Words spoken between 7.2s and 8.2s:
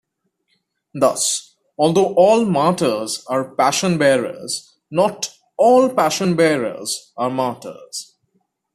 martyrs.